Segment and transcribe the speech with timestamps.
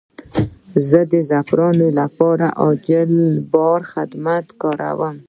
[0.87, 3.13] زه د زعفرانو لپاره عاجل
[3.53, 5.15] بار خدمت کاروم.